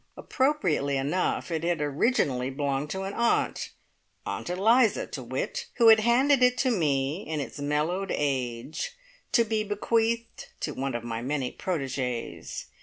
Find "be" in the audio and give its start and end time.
9.43-9.63